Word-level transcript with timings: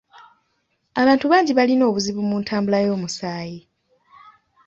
Abantu 1.01 1.25
bangi 1.31 1.51
balina 1.57 1.83
obuzibu 1.89 2.21
mu 2.29 2.35
ntambula 2.41 2.77
y'omusaayi. 2.85 3.59